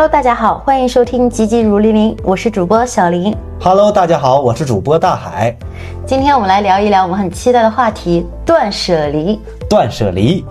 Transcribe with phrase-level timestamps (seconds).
[0.00, 3.36] Hello，大家好，欢迎收听《急急如律令》，我是主播小林。
[3.60, 5.54] Hello，大家好，我是主播大海。
[6.06, 9.38] 今天我们来聊一聊我们很期待的话题——断舍离。
[9.68, 10.42] 断舍离，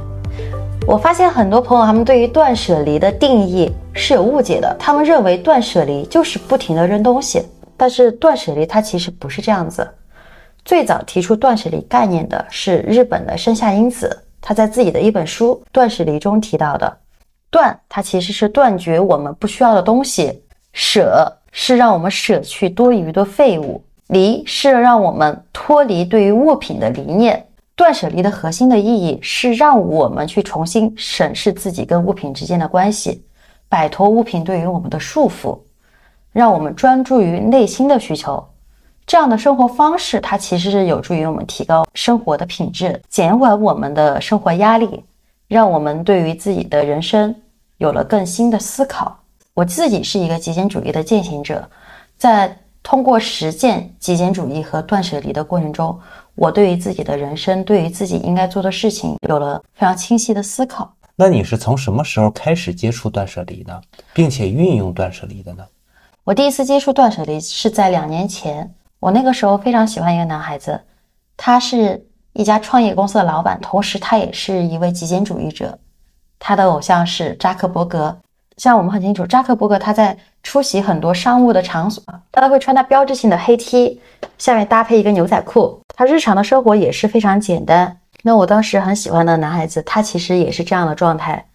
[0.85, 7.43] 我发现很多朋友他们对于断舍离的定义是有误解的，他们认为断舍离就是不停的扔东西，
[7.75, 9.89] 但是断舍离它其实不是这样子。
[10.63, 16.97] 最早提出断舍离概念的是日本的生下英子，他在自己的一本书《断舍离》中提到的。
[17.49, 20.31] 断，它其实是断绝我们不需要的东西；
[20.73, 27.45] 舍，是让我们舍去多余的废物；离，是让我们脱离对于物品的离念。
[27.75, 33.23] 断舍离的核心的意义是让我们去重新审视自己跟物品之间的关系，
[33.69, 35.57] 摆脱物品对于我们的束缚，
[36.33, 38.45] 让我们专注于内心的需求。
[39.07, 45.03] 这样的生活方式，它其实是有助于我们提高生活的品质，减缓我们的生活压力。
[45.49, 47.35] 让我们对于自己的人生
[47.79, 49.19] 有了更新的思考。
[49.55, 51.67] 我自己是一个极简主义的践行者，
[52.17, 55.99] 在通过实践极简主义和断舍离的过程中，
[56.35, 60.93] 我对于自己的人生，对于自己应该做的事情，有了非常清晰的思考。
[61.15, 63.81] 那你是从什么时候开始接触断舍离的，
[64.13, 65.65] 并且运用断舍离的呢？
[66.23, 70.79] 我第一次接触断舍离是在两年前，我那个时候非常喜欢一个男孩子，
[71.35, 72.05] 他是。
[72.39, 75.77] 一家创业公司的老板，同时他也是一位极简主义者。
[76.39, 78.17] 他的偶像是扎克伯格。
[78.55, 82.01] 像我们很清楚，扎克伯格他在出席很多商务的场所，
[82.31, 83.99] 他都会穿他标志性的黑 T，
[84.37, 85.81] 下面搭配一个牛仔裤。
[85.93, 87.97] 他日常的生活也是非常简单。
[88.23, 91.45] 那我当时很喜欢的男孩子，他其实也是这样的状态。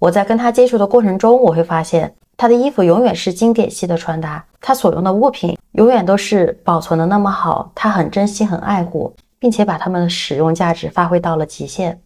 [0.00, 9.14] 我在跟他接触的过程中，我会发现他的衣服永远是经典系的穿搭，他所用的物品永远都是保存的那么好，他很珍惜，很爱护。
[9.46, 12.02] 并且把它们的使用价值发挥到了极限。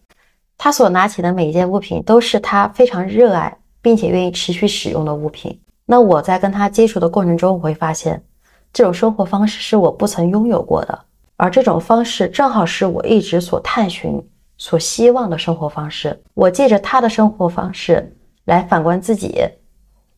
[0.59, 5.59] 他所拿起的每一件物品都是他非常热爱并且愿意持续使用的物品。
[5.87, 8.23] 那我在跟他接触的过程中，我会发现
[8.71, 10.99] 这种生活方式是我不曾拥有过的，
[11.35, 14.23] 而这种方式正好是我一直所探寻、
[14.59, 16.21] 所希望的生活方式。
[16.35, 18.15] 我借着他的生活方式
[18.45, 19.41] 来反观自己，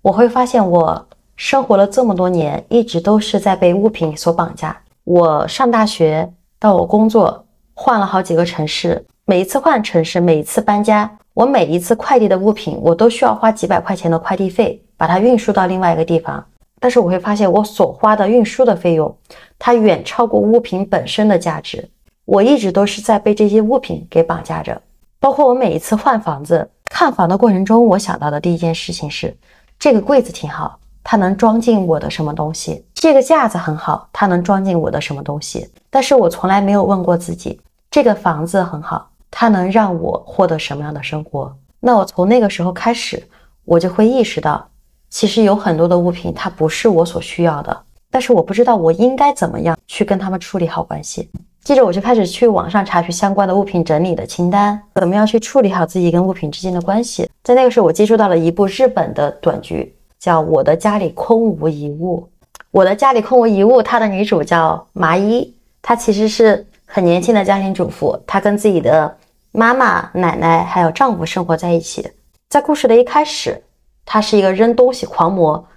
[0.02, 1.08] 我会发现我
[1.38, 4.78] 生活了这么多年，一直都是在被物品所绑架。
[5.06, 6.30] 我上大学。
[6.64, 16.42] 到我工作换了好几个城市，每一次换城市，每一次搬家，我每一次快递的物品，我都需要花几百块钱的快递费，把它运输到另外一个地方。
[16.80, 19.14] 但是我会发现，我所花的运输的费用，
[19.60, 21.86] 它远超过物品本身的价值。
[22.24, 24.82] 我一直都是在被这些物品给绑架着。
[25.20, 29.36] 包括我每一次换房子、看房的过程中，我想到的第一件事情是，
[29.78, 30.80] 这个柜子挺好。
[31.04, 32.86] 它能装进我的什么东西？
[32.94, 35.70] 这个架子很好，它能装进我的什么东西？
[35.90, 37.60] 但是我从来没有问过自己，
[37.92, 41.54] 这个房子很好，它能让我获得什么样的生活？
[41.80, 43.22] 那我从那个时候开始，
[43.66, 44.66] 我就会意识到，
[45.10, 47.78] 其实有很多的物品它不是我所需要的，
[48.10, 51.30] 但是我不知道我应该怎么样去跟他们处理好关系。
[51.64, 57.30] 接着我就开始去网上查询相关的物品整理的清单，怎么样去处理好自己跟物品之间的关系？
[57.44, 59.96] 在那个时候，我接触到了一部日本的短剧。
[60.24, 62.30] 叫我的家里空无一物，
[62.72, 63.84] 我的家里空无一物。
[63.84, 69.18] 它的女主叫麻衣，她其实是很年轻的家庭主妇，她跟自己的
[69.52, 72.10] 妈妈、奶奶还有丈夫生活在一起。
[72.48, 73.62] 在故事的一开始，
[74.06, 75.68] 她是一个扔东西狂魔，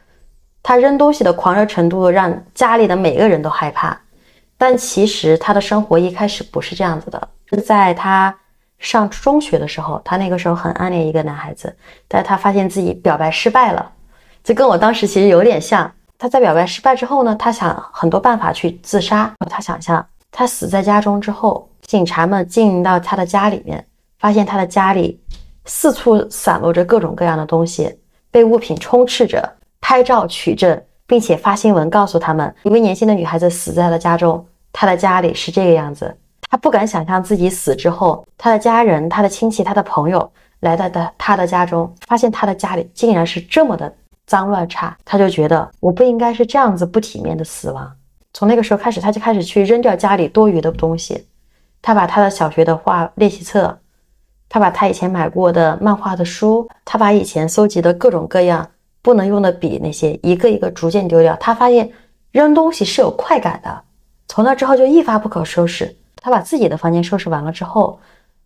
[0.62, 4.00] 她扔东西的狂热程度让家里的每个人都害怕。
[4.56, 8.32] 但其实她的生活一开始不是这样子的，是在她
[8.78, 13.90] 上中学的时候，她那个时候很暗恋一个男孩子，但是她发现自己表白失败了。
[14.46, 15.90] 这跟我当时其实有点像。
[16.16, 19.34] 他在表白失败之后呢，他想很多办法去自杀。
[19.50, 23.84] 他想象他死在家中之后，警察们进到他的家里面，
[24.20, 25.20] 发现他的家里
[25.64, 27.98] 四处散落着各种各样的东西，
[28.30, 36.16] 被物品充斥着，拍照取证，并且发新闻告诉他们，一位年轻的女孩子死在了家中，她的家里是这个样子。
[36.48, 43.92] 他不敢想象自己死之后，他的家人、他的亲戚、他的朋友来到的他的家中，发现他的家里竟然是这么的。
[44.26, 47.90] 脏乱差，他就觉得我不应该是这样子不体面的死亡。
[48.32, 51.26] 从那个时候开始，他就开始去扔掉家里多余的东西。
[51.80, 53.78] 他把他的小学的画练习册，
[54.48, 58.68] 他把他以前买过的漫画的书，他把以前搜集的各种各样
[59.00, 61.36] 不能用的笔那些一个一个逐渐丢掉。
[61.36, 61.90] 他发现
[62.32, 63.82] 扔东西是有快感的。
[64.26, 65.96] 从那之后就一发不可收拾。
[66.16, 67.98] 他把自己的房间收拾完了之后，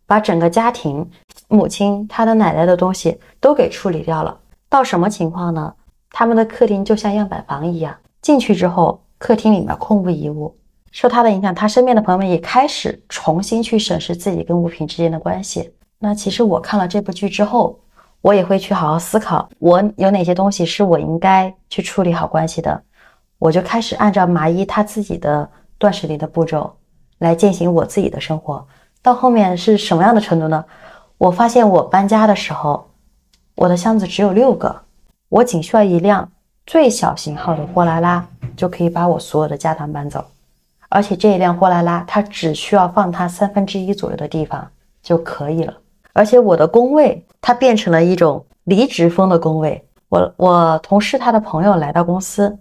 [0.07, 1.09] 把整个家庭、
[1.49, 4.39] 母亲、他的奶奶的东西都给处理掉了。
[4.71, 5.75] 到什么情况呢？
[6.11, 10.57] 他们的客厅就像样板房一样，进去之后，客厅里面空无一物。
[10.93, 15.73] 受他的影响，他身边的朋友们也开始重新去审视自己跟物品之间的关系。
[15.99, 17.79] 那其实我看了这部剧之后，
[18.21, 22.81] 我也会去好好思考，我有哪些东西是我应该去处理好关系的，
[23.39, 26.73] 我就开始按照麻衣他自己的断舍离的步骤
[27.19, 28.65] 来进行我自己的生活。
[29.03, 30.65] 到后面是什么样的程度呢？
[31.19, 32.90] 我发现我搬家的时候，
[33.61, 34.75] 我的箱子只有六个，
[35.29, 36.27] 我仅需要一辆
[36.65, 38.27] 最小型号的货拉拉
[38.57, 40.25] 就可以把我所有的家当搬走，
[40.89, 44.67] 而且这一辆货拉拉它只需要放它三分之一左右的地方
[45.03, 45.77] 就可以了。
[46.15, 49.87] 而且我的工位它变成了一种离职风的工位。
[50.09, 52.59] 我我同事他的朋友来到公司，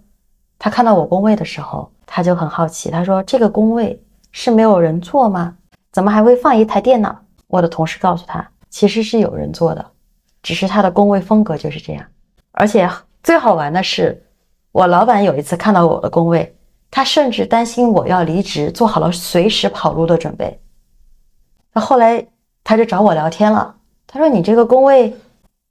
[0.58, 3.98] 他看到我工位的时候，他就很好奇，他说：“这个工位
[4.32, 5.56] 是没有人坐吗？
[5.92, 7.18] 怎么还会放一台电脑？”
[7.48, 9.84] 我的同事告诉他，其实是有人坐的，
[10.42, 12.04] 只是他的工位风格就是这样。
[12.52, 12.88] 而且
[13.22, 14.26] 最好玩的是，
[14.72, 16.56] 我老板有一次看到我的工位，
[16.90, 20.60] 他甚至担心我要离职，做好了随时跑路的准备。
[21.72, 22.26] 那后来。
[22.62, 23.74] 他就找我聊天了。
[24.06, 25.16] 他说：“你这个工位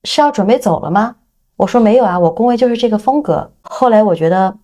[0.06, 1.16] 是要准备走了吗？”
[1.56, 4.58] 我说：“没有啊，我工位就是这个风格。”后来我觉得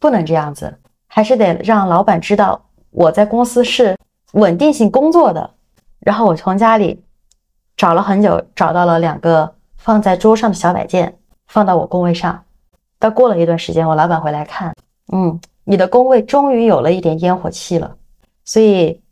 [0.00, 2.60] 不能这样子，还是得让老板知道
[2.90, 3.96] 我在公司是
[4.32, 5.48] 稳定性工作的。
[6.00, 7.00] 然后我从家里
[7.82, 11.18] 找了很久，找到了两个放在桌上的小摆件，
[11.48, 12.40] 放到我工位上。
[13.00, 14.72] 到过了一段时间，我老板回来看，
[15.12, 17.96] 嗯，你的工位终于有了一点烟火气了。
[18.44, 19.02] 所以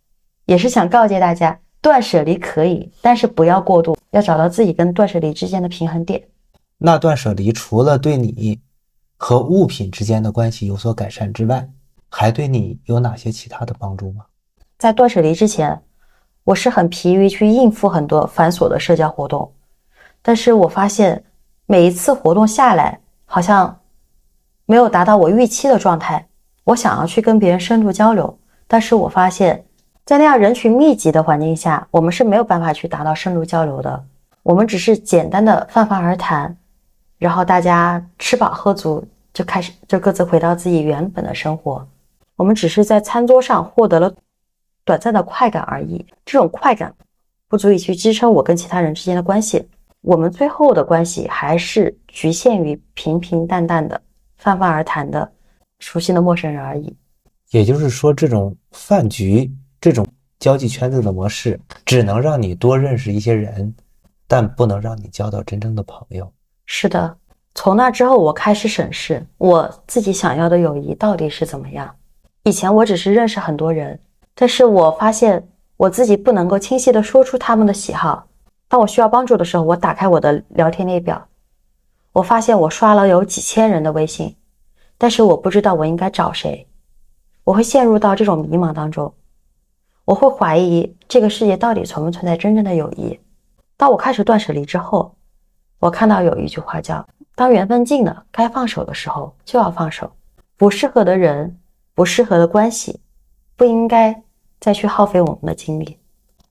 [0.45, 1.59] 也是想告诫大家。
[1.81, 6.23] 断舍离可以，但是不要过度，要找到自己跟断舍离之间的平衡点。
[6.79, 8.61] 那断舍离除了对你
[9.17, 11.69] 和物品之间的关系有所改善之外，
[12.09, 14.27] 还对你有哪些其他的帮助吗？
[14.79, 15.83] 在断舍离之前，
[16.51, 19.53] 我是很疲于去应付很多繁琐的社交活动，
[20.21, 21.23] 但是我发现
[21.67, 23.79] 每一次活动下来，好像
[24.67, 26.27] 没有达到我预期的状态。
[26.65, 28.37] 我想要去跟别人深度交流，
[28.67, 29.65] 但是我发现。
[30.05, 34.05] 在那样人群密集的环境下，我们是没有办法去达到深度交流的。
[34.43, 36.57] 我们只是简单的泛泛而谈，
[37.19, 41.87] 然后大家吃饱喝足就开始就各自回到自己原本的生活。
[42.35, 44.13] 我们只是在餐桌上获得了
[44.85, 46.95] 短暂的快感而已，这种快感
[47.49, 49.69] 不足以去支撑我跟其他人之间的关系。
[50.01, 54.01] 我们最后的关系还是局限于平平淡淡的
[54.37, 55.31] 泛泛而谈的
[55.79, 56.97] 熟悉的陌生人而已。
[57.51, 59.51] 也就是说，这种饭局。
[59.83, 60.07] 这种
[60.39, 63.75] 交际圈子的模式，只能让你多认识一些人，
[64.29, 66.31] 但不能让你交到真正的朋友。
[66.67, 67.17] 是的，
[67.55, 71.91] 从那之后，我开始审视我自己想要的友谊到底是怎么样。
[72.43, 73.99] 以前我只是认识很多人，
[74.35, 78.27] 但是我发现我自己不能够清晰的说出他们的喜好。
[78.69, 81.27] 当我需要帮助的时候，我打开我的聊天列表，
[82.13, 84.37] 我发现我刷了有几千人的微信，
[84.97, 86.67] 但是我不知道我应该找谁，
[87.45, 89.13] 我会陷入到这种迷茫当中。
[90.05, 93.19] 我会怀疑这个世界到底存不存在真正的友谊。
[93.77, 95.15] 当我开始断舍离之后，
[95.79, 100.11] 我看到有一句话叫：“当缘分尽了，该放手的时候就要放手。
[100.57, 101.59] 不适合的人，
[101.95, 103.01] 不适合的关系，
[103.61, 104.23] 不应该
[104.59, 105.99] 再去耗费我们的精力。”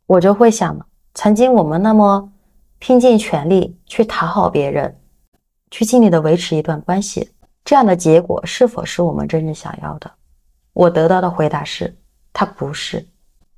[0.05, 0.79] 我就会想，
[1.15, 2.31] 曾经我们那么
[2.77, 4.95] 拼尽全力去讨好别人，
[5.71, 7.31] 去尽力的维持一段关系，
[7.65, 10.11] 这样的结果是否是我们真正想要的？
[10.73, 11.97] 我得到的回答是：
[12.31, 13.03] 它不是。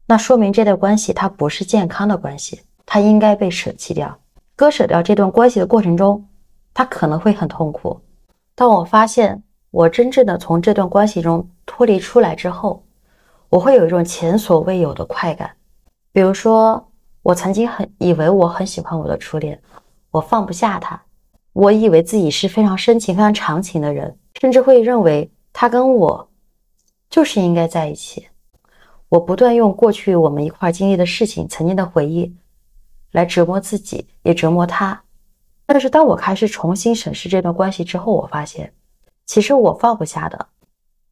[0.06, 4.18] 那说明这段关系它不是健康的关系，它应该被舍弃掉。
[4.56, 6.26] 割舍掉这段关系的过程中，
[6.74, 8.00] 他可能会很痛苦。
[8.56, 12.82] 当我发现我真正的从这段关系中脱离出来之后，
[13.52, 15.52] 我会有一种前所未有的快感。
[16.14, 16.90] 比如说，
[17.22, 19.62] 我曾经很以为我很喜欢我的初恋，
[20.10, 21.00] 我放不下他，
[21.52, 26.30] 我以为自己是非常深情、非常长情的人，甚至会认为他跟我
[27.10, 28.26] 就是应该在一起。
[29.10, 32.34] 我不断用过去我们一块经历的事情、曾经的回忆，
[33.12, 35.04] 来折磨自己，也折磨他。
[35.66, 38.74] 但是当我开始重新审视这段关系之后，我发现，
[39.26, 40.48] 其实我放不下的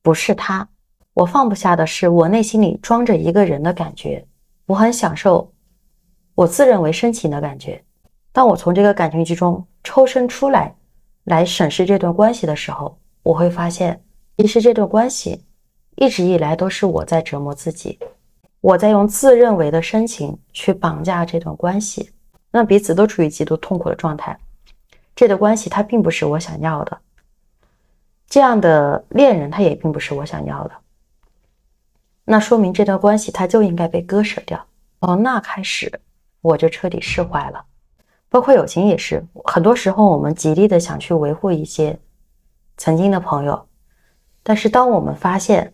[0.01, 0.69] 不是他，
[1.13, 4.25] 我放不下的是我内心里装着一个人的感觉。
[4.65, 5.51] 我很享受
[6.35, 7.83] 我自认为深情的感觉。
[8.31, 10.73] 当我从这个感情之中抽身出来，
[11.23, 14.01] 来审视这段关系的时候，我会发现，
[14.37, 15.43] 其实这段关系。
[15.95, 17.99] 一直以来都是我在折磨自己，
[18.61, 22.09] 我在用自认为的深情去绑架这段关系，
[22.51, 24.39] 让彼此都处于极度痛苦的状态。
[25.13, 26.97] 这段关系它并不是我想要的，
[28.29, 30.71] 这样的恋人他也并不是我想要的。
[32.29, 34.63] 那说明这段关系它就应该被割舍掉。
[35.01, 35.91] 从那开始，
[36.41, 37.65] 我就彻底释怀了。
[38.29, 41.97] 包括友情也是，很多时候我们极力的想去维护一些
[42.77, 43.67] 曾经的朋友，
[44.43, 45.73] 但是当我们发现。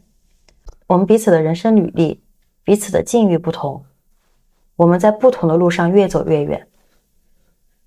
[0.87, 2.21] 我们彼此的人生履历，
[2.63, 3.83] 彼此的境遇不同，
[4.75, 6.67] 我们在不同的路上越走越远。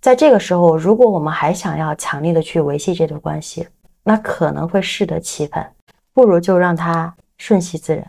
[0.00, 3.68] 在这个时候，如果我们还想要强力的去维系这段关系，
[4.02, 5.72] 那可能会适得其反，
[6.12, 8.04] 不如就让它顺其自然。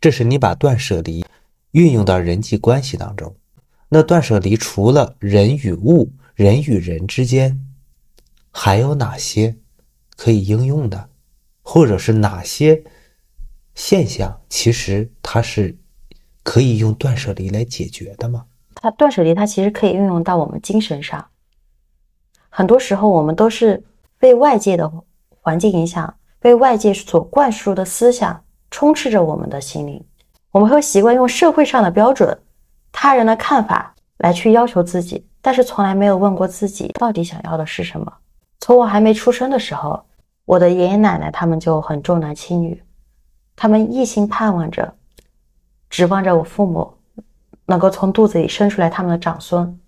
[0.00, 1.24] 这是你把断舍离
[1.72, 3.34] 运用到人际关系当中。
[3.88, 7.60] 那断舍离除了人与物、人与人之间，
[8.50, 9.56] 还有哪些
[10.16, 11.10] 可以应用的，
[11.62, 12.82] 或者是哪些
[13.74, 15.76] 现象，其实它是
[16.42, 18.46] 可以用断舍离来解决的吗？
[18.76, 21.26] 它断舍离，它其实可以运用到我们精神上。
[22.48, 23.84] 很多时候，我们都是
[24.18, 24.90] 被外界的
[25.28, 30.04] 环境影响，被外界所灌输的思想充斥着我们的心灵。
[30.50, 32.36] 我们会习惯用社会上的标准。
[32.92, 38.12] 他人的看法来去要求自己，但是从来没有问过自己到底想要的是什么。
[38.58, 40.04] 从我还没出生的时候，
[40.44, 42.82] 我的爷爷奶奶他们就很重男轻女，
[43.54, 44.92] 他们一心盼望着、
[45.88, 46.92] 指望着我父母
[47.66, 49.80] 能够从肚子里生出来他们的长孙。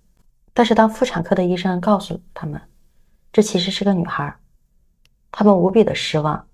[0.54, 2.60] 但是当妇产科的医生告诉他们，
[3.32, 4.32] 这其实是个女孩，
[5.32, 6.46] 他们无比的失望。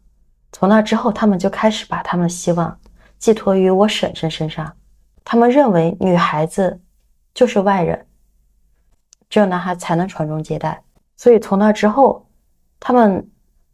[0.52, 2.78] 从那之后，他们就开始把他们的希望
[3.18, 4.74] 寄托于我婶婶身上。
[5.24, 6.80] 他们认为女孩子
[7.34, 8.06] 就是外人，
[9.28, 10.82] 只有男孩才能传宗接代。
[11.16, 12.26] 所以从那之后，
[12.80, 13.30] 他们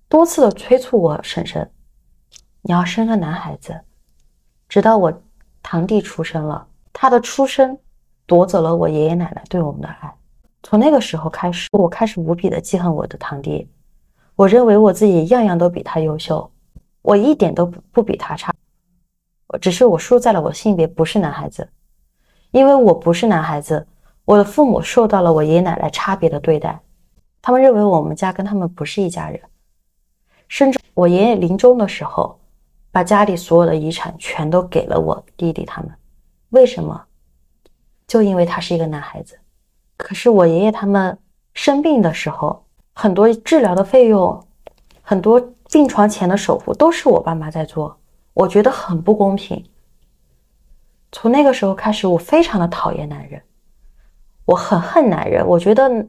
[0.08, 1.70] 多次的催促我婶婶，
[2.62, 3.80] 你要生个男孩子。
[4.68, 5.22] 直到我
[5.62, 7.78] 堂弟出生了，他的出生
[8.26, 10.12] 夺走了我爷爷奶奶对我们的爱。
[10.62, 13.70] 从那个时候开始，我开始无比的记恨我的堂弟。
[14.34, 16.50] 我认为我自己样样都比他优秀，
[17.04, 18.50] 我一点都不不比他差。
[19.60, 21.68] 只是我输在了我性别不是男孩子，
[22.50, 23.86] 因为我不是男孩子，
[24.24, 26.80] 我的父母受到了我爷爷奶奶差别的对待，
[27.42, 29.38] 他们认为我们家跟他们不是一家人，
[30.48, 32.40] 甚至我爷爷临终的时候，
[32.90, 35.92] 把家里所有的遗产全都给了我弟弟他们，
[36.50, 37.04] 为什么？
[38.08, 39.38] 就因为他是一个男孩子。
[39.96, 41.16] 可是我爷爷他们
[41.52, 44.42] 生病的时候，很多治疗的费用，
[45.02, 47.98] 很多病床前的守护都是我爸妈在做。
[48.32, 49.60] 我觉得很不公平。
[51.10, 53.42] 从那个时候开始，我非常的讨厌男人，
[54.44, 55.44] 我很恨男人。
[55.44, 56.06] 我觉得，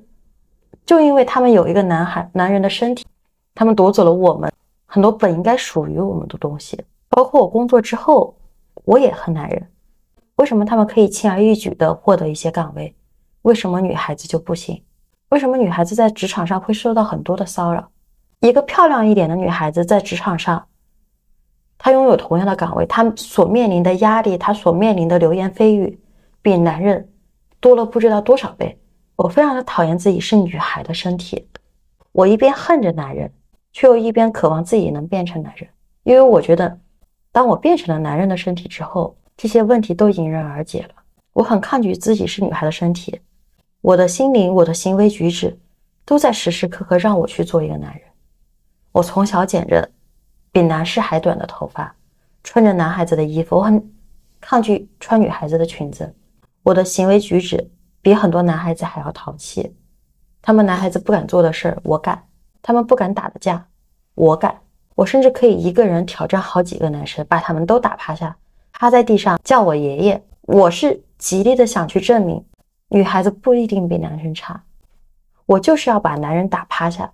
[0.86, 3.07] 就因为他们有一个男孩、男人的身体，
[3.55, 4.53] 他们夺走了我们
[4.86, 6.79] 很多本应该属于我们的东西。
[7.10, 8.38] 包括我工作之后，
[8.84, 9.67] 我也恨男人。
[10.36, 12.95] 为什么他们可以轻而易举的获得一些岗位？
[13.41, 14.79] 为什么女孩子就不行？
[15.29, 17.89] 为什么女孩子在职场上会受到很多的骚扰？
[18.39, 20.68] 一个漂亮一点的女孩子在职场上。
[21.77, 26.00] 她拥有同样的岗位，她所面临的压力，她所面临的流言蜚语，
[26.42, 27.10] 比男人
[27.60, 28.80] 多了不知道多少倍。
[29.15, 31.48] 我非常的讨厌自己是女孩的身体，
[32.12, 33.32] 我一边恨着男人，
[33.72, 35.70] 却又一边渴望自己能变成男人。
[36.04, 36.80] 因为我觉得，
[37.32, 40.89] 当我变成了男人的身体之后，这些问题都迎刃而解了。
[41.34, 43.20] 我很抗拒自己是女孩的身体，
[43.82, 45.58] 我的心灵，我的行为举止，
[46.06, 48.01] 都在时时刻刻让我去做一个男人。
[48.96, 49.90] 我从小剪着。
[50.54, 51.94] 比男士还短的头发，
[52.42, 53.94] 穿着男孩子的衣服，我很
[54.40, 56.16] 抗拒穿女孩子的裙子。
[56.64, 57.70] 我的行为举止
[58.02, 59.75] 比很多男孩子还要淘气，
[60.42, 62.24] 他们男孩子不敢做的事儿我敢，
[62.62, 63.68] 他们不敢打的架
[64.14, 64.58] 我敢，
[64.96, 68.38] 我甚至可以一个人挑战好几个男生，把他们都打趴下，
[68.72, 70.24] 趴在地上叫我爷爷。
[70.44, 72.42] 我是极力的想去证明，
[72.88, 74.64] 女孩子不一定比男生差，
[75.46, 77.12] 我就是要把男人打趴下。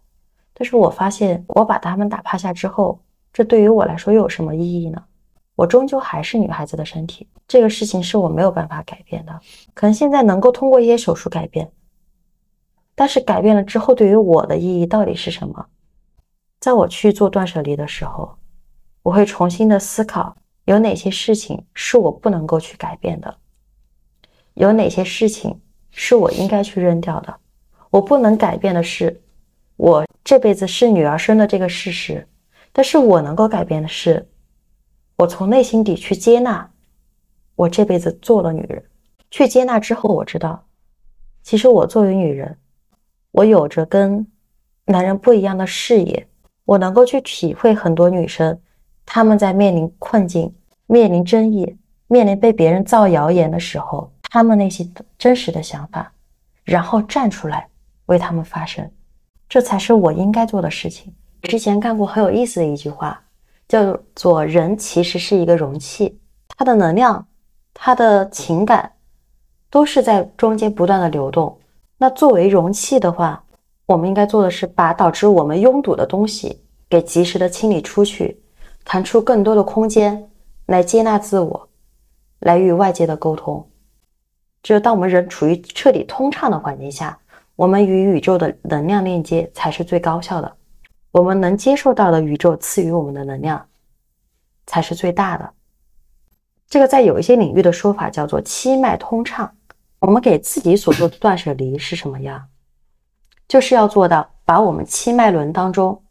[0.62, 3.02] 但是我发现，我把他们打趴下之后。
[3.34, 5.04] 这对于我来说又有什么意义呢？
[5.56, 9.40] 我终究还是女孩子的身体，这个事情是我没有办法改变的。
[9.74, 11.72] 可能现在能够通过一些手术改变，
[12.94, 15.66] 但是改变了之后，对于我的意义到底是什么？
[16.60, 18.38] 在我去做断舍离的时候，
[19.02, 23.36] 我会重新的思考，有哪些事情是我不能够去改变的，
[24.54, 27.36] 有哪些事情是我应该去扔掉的。
[27.90, 29.24] 我不能改变的是，
[29.78, 32.28] 我这辈子是女儿身的这个事实。
[32.72, 34.26] 但是我能够改变的是，
[35.18, 36.72] 我从内心底去接纳，
[37.56, 38.84] 我这辈子做了女人。
[39.30, 40.64] 去接纳之后，我知道，
[41.44, 42.58] 其实我作为女人，
[43.32, 44.26] 我有着跟
[44.86, 46.28] 男人不一样的视野。
[46.64, 48.58] 我能够去体会很多女生，
[49.06, 50.54] 她们在面临困境、
[50.86, 56.14] 面临争议、面临被别人造谣言的时候，她们内心真实的想法，
[56.64, 57.68] 然后站出来
[58.06, 58.90] 为他们发声，
[59.52, 61.14] 这才是我应该做的事情。
[61.42, 63.22] 之前看过很有意思的一句话，
[63.68, 66.18] 叫做“人其实是一个容器，
[66.56, 67.28] 它的能量、
[67.74, 68.94] 它的情感，
[69.70, 71.60] 都是在中间不断的流动。
[71.98, 73.44] 那作为容器的话，
[73.88, 78.42] 我们应该做的是把导致我们拥堵的东西给及时的清理出去，
[78.86, 80.32] 弹出更多的空间
[80.68, 81.68] 来接纳自我，
[82.40, 83.68] 来与外界的沟通。
[84.64, 87.20] 只有当我们人处于彻底通畅的环境下，
[87.56, 90.58] 我们与宇宙的能量链接才是最高效的，
[91.12, 93.68] 我们能接受到的宇宙赐予我们的能量
[94.66, 95.54] 才是最大的。
[96.68, 99.54] 这个在有一些领域的说法叫做七脉通畅。
[100.00, 102.48] 我们给自己所做的断舍离是什么呀？
[103.48, 106.02] 就是要做到把我们七脉轮当中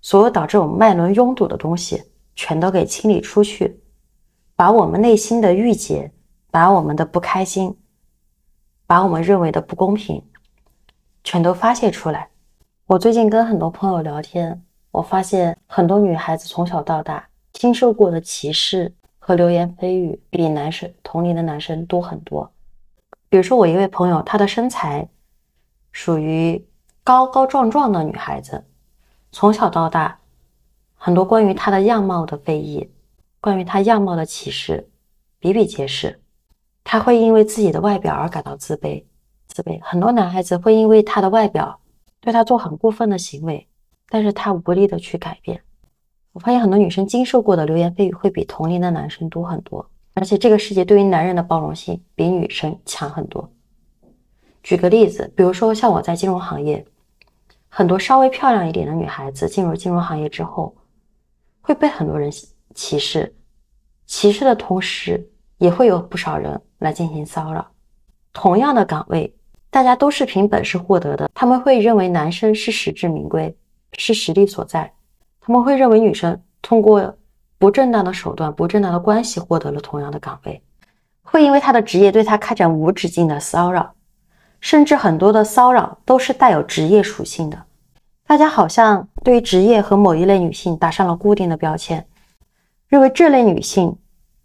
[0.00, 2.02] 所有导致我们脉轮拥堵的东西
[2.34, 3.80] 全都给清理出去，
[4.56, 6.10] 把我们内心的郁结，
[6.50, 7.78] 把我们的不开心，
[8.88, 10.20] 把我们认为的不公平。
[11.24, 12.28] 全都发泄出来。
[12.86, 22.50] 我最近跟很多朋友聊天，我发现很多女孩子从小到大经受过的歧视和流言蜚语，比男生同龄的男生多很多。
[23.28, 25.06] 比如说，我一位朋友，她的身材
[25.92, 26.66] 属于
[27.04, 28.64] 高高壮壮的女孩子，
[29.32, 30.18] 从小到大，
[30.94, 32.90] 很多关于她的样貌的非议，
[33.40, 34.88] 关于她样貌的歧视
[35.38, 36.20] 比比皆是。
[36.84, 39.04] 她会因为自己的外表而感到自卑。
[39.58, 41.80] 自卑，很多男孩子会因为他的外表
[42.20, 43.66] 对他做很过分的行为，
[44.08, 45.60] 但是他无力的去改变。
[46.32, 49.84] 我发现很多女生经受过的流言蜚语会比同龄的男生多很多，
[50.14, 53.50] 而且这个世界对于男人的包容性比女生强很多。
[54.62, 56.86] 举个例子，比如说像我在金融行业，
[57.68, 60.72] 很多稍微漂亮一点的女孩子进入金融行业之后，
[61.60, 62.30] 会被很多人
[62.76, 63.34] 歧视，
[64.06, 67.66] 歧视的同时也会有不少人来进行骚扰。
[68.32, 69.34] 同样的岗位。
[69.70, 73.54] 大家都是凭本事获得的，他们会认为男生是实至名归，
[73.98, 74.90] 是实力所在；
[75.40, 77.16] 他们会认为女生通过
[77.58, 80.62] 不正当的手段、不正当的关系获得了同样的岗位，
[81.22, 83.94] 会因为他的职业对他开展无止境的骚扰，
[84.60, 87.62] 甚至很多的骚扰都是带有职业属性的。
[88.26, 92.06] 大家好像对于职业和某一类女性打上了固定的标签，
[92.88, 93.94] 认为这类女性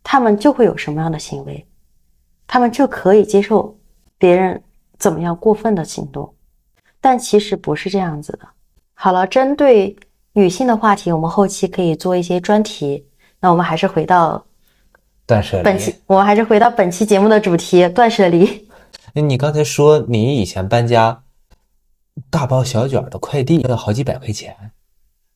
[0.03, 1.65] 她们就会有什么样的行为，
[2.46, 3.77] 她们就可以接受
[4.18, 4.62] 别人。
[5.03, 6.33] 怎么样过分的行动？
[7.01, 8.48] 但其实不是这样子的。
[8.93, 9.93] 好了，针对
[10.31, 13.06] 女性的话题，我们后期可以做一些专题。
[13.41, 14.41] 那我们还是回到
[15.28, 15.63] 断舍离。
[15.63, 18.69] 本期我们还是回到本期节目的主题——断舍离。
[19.13, 21.21] 那你刚才说你以前搬家，
[22.30, 24.56] 大包小卷的快递要好几百块钱，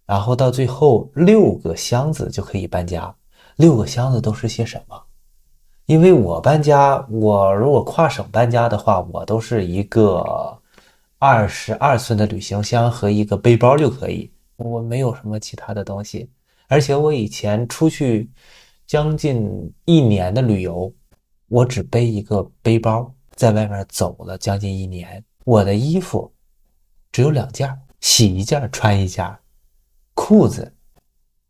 [0.06, 3.13] 然后到最后六个箱子就可以搬家。
[3.58, 5.04] 六个箱子都是些什么？
[5.88, 10.21] 因为我搬家，我如果跨省搬家的话，我都是一个
[11.17, 16.30] 二十二寸的旅行箱和一个背包就可以，我没有什么其他的东西。
[16.67, 18.30] 而且我以前出去
[18.86, 20.93] 将近一年的旅游，
[21.47, 25.23] 我只背一个背包，在外面走了将近一年。
[25.45, 26.30] 我的衣服
[27.13, 29.34] 只有两件，洗一件穿一件，
[30.13, 30.69] 裤子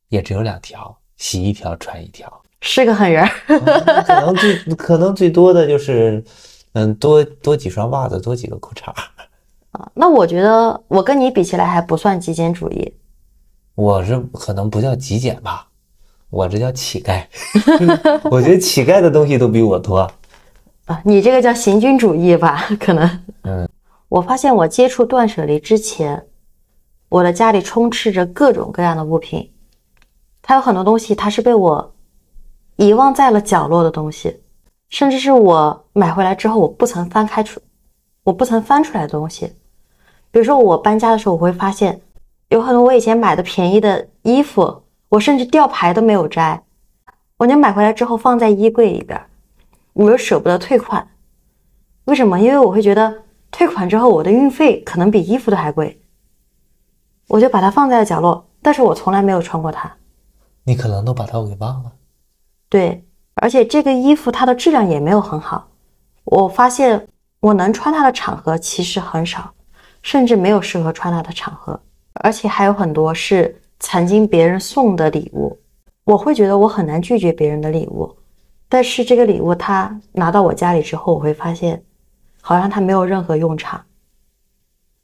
[0.09, 2.31] 也只有两条，洗一条穿一条。
[2.61, 6.23] 是个狠人，可能最可能最多的就是，
[6.73, 8.89] 嗯，多多几双袜子，多几个裤衩
[9.71, 9.91] 啊。
[9.93, 12.93] 那我觉得我跟你比起来还不算极简主义，
[13.75, 15.67] 我是可能不叫极简吧，
[16.31, 17.23] 我这叫乞丐。
[18.31, 19.99] 我觉得乞丐的东西都比我多
[20.85, 21.01] 啊。
[21.05, 22.67] 你这个叫行军主义吧？
[22.79, 23.23] 可能。
[23.43, 23.69] 嗯。
[24.09, 26.25] 我发现我接触断舍离之前，
[27.09, 29.51] 我的家里充斥着各种各样的物品，
[30.41, 31.93] 它有很多东西，它是被我。
[32.77, 34.39] 遗忘在了角落的东西，
[34.89, 37.59] 甚至是我买回来之后我不曾翻开出，
[38.23, 39.53] 我不曾翻出来的东西。
[40.31, 41.99] 比如说我搬家的时候，我会发现
[42.49, 46.63] 有很多我以前买的便宜的衣服，我甚至吊牌都没有摘，
[47.37, 49.19] 我就买回来之后放在衣柜里边，
[49.93, 51.07] 我又舍不得退款。
[52.05, 52.39] 为什么？
[52.39, 55.99] 因为我会觉得退款之后我的运费可能比衣服都还贵，
[57.27, 58.47] 我就把它放在了角落。
[58.61, 59.91] 但是我从来没有穿过它。
[60.63, 61.91] 你可能都把它给忘了。
[62.69, 63.03] 对，
[63.35, 65.67] 而且这个衣服它的质量也没有很好。
[66.25, 67.07] 我发现
[67.39, 69.53] 我能穿它的场合其实很少，
[70.01, 71.79] 甚至没有适合穿它的场合。
[72.15, 75.57] 而且还有很多是曾经别人送的礼物，
[76.03, 78.13] 我会觉得我很难拒绝别人的礼物。
[78.67, 81.81] 但是这个礼物他拿到我家里之后，我会发现
[82.41, 83.81] 好像它没有任何用场，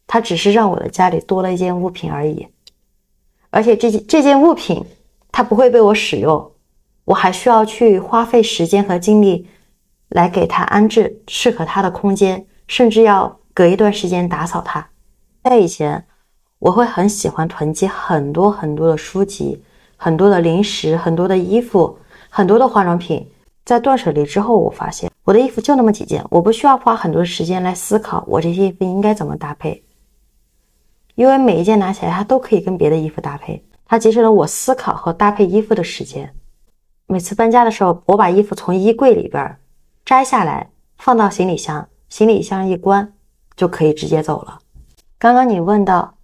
[0.06, 2.46] 它只是让我的家里多了一件物品而已。
[3.52, 4.84] 而且这件这件物品
[5.32, 6.52] 它不会被我使用。
[7.06, 9.48] 我还需要去花费时间和精力
[10.10, 14.88] 来给他安置适合他的空间，甚至要隔一段时间打扫它。
[15.44, 16.06] 在以前，
[16.60, 19.62] 我会很喜欢囤积很多很多的书籍、
[19.98, 21.98] 很多的零食、很多的衣服、
[22.30, 23.28] 很多的化妆品。
[23.66, 29.82] 在断舍离之后，我发现我的衣服就那么几件，我不需要花很多时间来思考我这些衣服应该怎么搭配，
[31.16, 36.34] 因为每一件拿起来它都可以跟别的衣服搭配，它节省了我思考和搭配衣服的时间。
[37.14, 39.56] 每次搬家的时候，我把衣服从衣柜里边
[40.04, 43.14] 摘下来，放到行李箱，行李箱一关，
[43.56, 44.58] 就可以直接走了。
[45.20, 46.16] 刚刚你问到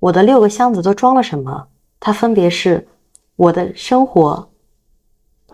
[0.00, 1.68] 我的六个箱子都装了什么，
[2.00, 2.88] 它分别是
[3.36, 4.50] 我的生活、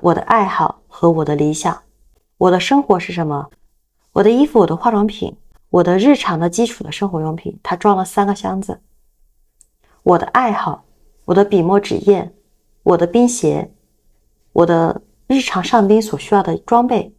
[0.01, 1.83] 我的爱好和我的理想。
[2.39, 3.51] 我的生活是什么？
[4.13, 5.37] 我的衣服、我的化妆品、
[5.69, 8.81] 我的日常的基础的生活用品，它装了三个箱子。
[10.03, 10.87] 我的爱好，
[11.27, 12.33] 我的笔墨纸砚，
[12.85, 13.71] 我的冰鞋，
[14.53, 17.15] 我的日常上冰所需要的装备，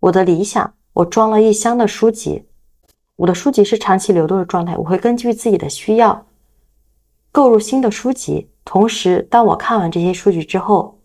[0.00, 2.44] 我的理想，我装了一箱的书籍。
[3.16, 6.26] 我的书籍是长期流动的状态，我会根据自己的需要
[7.32, 8.48] 购入新的书籍。
[8.64, 10.96] 同时，当我看完这些书籍之后，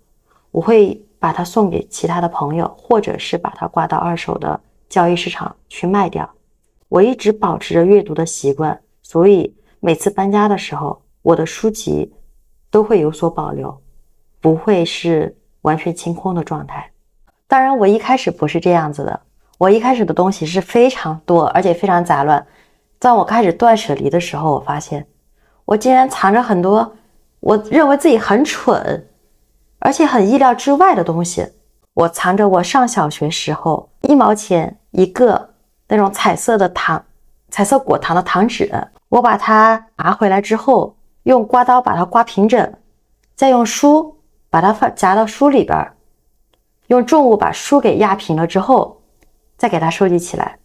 [0.52, 6.30] 我会把它送给其他的朋友，或者是把它挂到二手的交易市场去卖掉。
[6.90, 12.14] 我一直保持着阅读的习惯，所以每次搬家的时候，我的书籍
[12.70, 13.82] 都会有所保留，
[14.40, 16.90] 不会是完全清空的状态。
[17.48, 19.20] 当然，我一开始不是这样子的。
[19.58, 22.46] 我一开始的东西是非常多，而且非常杂乱。
[23.00, 25.06] 在我开始断舍离的时候，我发现
[25.66, 26.96] 我竟然藏着很多
[27.40, 29.08] 我认为自己很蠢，
[29.80, 31.48] 而且很意料之外的东西。
[31.94, 35.50] 我藏着我上小学时候一毛钱一个
[35.88, 37.04] 那种彩色的糖、
[37.50, 38.72] 彩色果糖的糖纸，
[39.10, 42.74] 我把它拿回来之后，用刮刀把它刮平整，
[43.36, 44.13] 再用书
[44.54, 45.94] 把它放夹到书里边，
[46.86, 49.02] 用重物把书给压平了之后。
[49.58, 50.60] 再给它收集起来。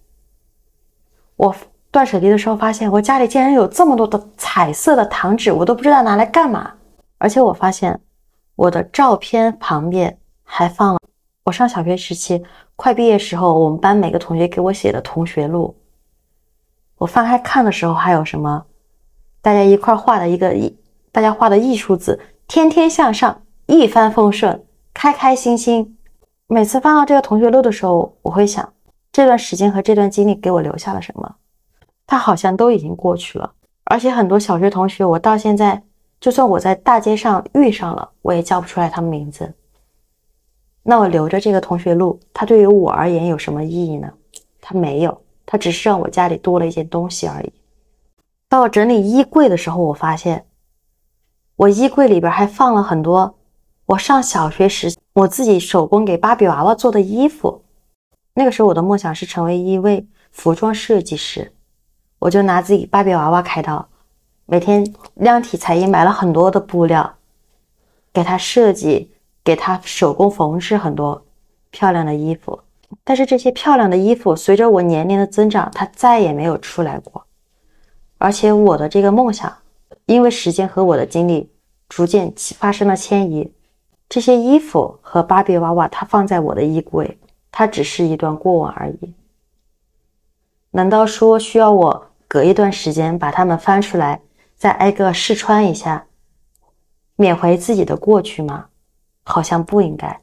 [1.36, 1.54] 我
[1.90, 6.74] 断舍离的时候发现，我家里竟然有这么多的彩色的糖纸，我都不知道拿来干嘛。
[7.16, 7.98] 而且我发现，
[8.56, 11.00] 我的照片旁边还放了
[11.44, 12.44] 我上小学时期
[12.76, 15.74] 快毕业时候，我们班每个同学给我写的同学录。
[16.98, 18.66] 我翻开看的时候，还有什么？
[19.40, 20.78] 大家一块画的一个艺，
[21.10, 25.98] 大家画的艺术字，天天向上，一帆风顺，开开心心。
[26.46, 28.72] 每次翻到这个同学录的时候，我会想。
[29.12, 31.36] 这段时间和这段经历给我留下了什么？
[32.06, 33.52] 它好像都已经过去了。
[33.84, 35.82] 而且很多小学同学，我到现在，
[36.18, 39.52] 就算我在大街上遇上了，我也叫不出来他们名字。
[40.82, 44.10] 那我留着这个同学录，它对于我而言有什么意义呢？
[44.62, 47.52] 它没有，它只是让我家里多了一件东西而已。
[48.48, 50.46] 当我整理衣柜的时候，我发现
[51.56, 53.37] 我衣柜里边还放了很多
[53.88, 57.64] 我上小学时我自己手工给芭比娃娃做的衣服。
[58.34, 61.50] 那个时候，我的梦想是成为一位服装设计师，
[62.18, 63.88] 我就拿自己芭比娃娃开刀，
[64.44, 67.14] 每天量体裁衣，买了很多的布料，
[68.12, 69.10] 给他设计，
[69.42, 71.24] 给他手工缝制很多
[71.70, 72.60] 漂亮的衣服。
[73.04, 77.24] 但是这些漂亮的衣服，随着我年龄的增长，它再也没有出来过。
[78.18, 79.50] 而且我的这个梦想，
[80.04, 81.50] 因为时间和我的经历
[81.88, 83.50] 逐渐发生了迁移，
[84.08, 87.18] 这些衣服和芭比娃娃，它放在我的衣柜。
[87.50, 89.14] 它只是一段过往而已。
[90.70, 94.20] 难道说需要我隔一段时间把它们翻出来，
[94.54, 96.06] 再挨个试穿一下，
[97.16, 98.66] 缅怀自己的过去吗？
[99.24, 100.20] 好像不应该。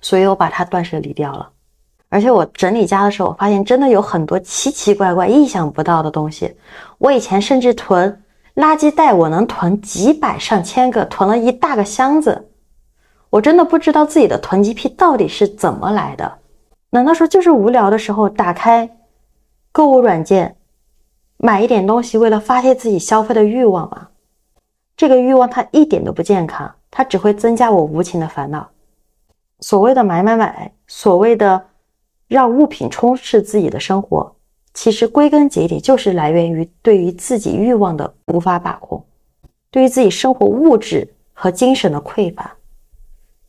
[0.00, 1.50] 所以我把它断舍离掉了。
[2.08, 6.56] 而且我整理家的时候，我发现真的有很多奇奇怪怪、意想不到的东西。
[6.98, 8.22] 我以前甚至囤
[8.54, 12.50] 垃圾袋，我能囤几百上千个，囤了一大个箱子。
[13.30, 16.38] 我真的不知道自己的囤积癖到底是怎么来的？
[16.90, 18.98] 难道说就是无聊的时候打开
[19.72, 20.56] 购物软件，
[21.38, 24.08] 买一点东西，为了发泄自己消费的欲望吗？
[24.94, 28.68] 这个欲望它一点都不健康，它只会增加我无情的烦恼。
[29.60, 31.68] 所谓的买买买，所谓的
[32.28, 34.36] 让物品充斥自己的生活，
[34.74, 39.04] 其实归根结底就是来源于对于自己欲望的无法把控，
[39.70, 42.56] 对于自己生活物质和精神的匮乏。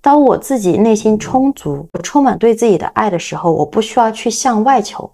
[0.01, 5.09] 当我自己内心充足、充满对自己的爱的时候，我不需要去向外求。